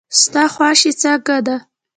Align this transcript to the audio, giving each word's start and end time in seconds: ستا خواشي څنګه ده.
ستا 0.21 0.43
خواشي 0.53 0.91
څنګه 1.01 1.37
ده. 1.45 1.55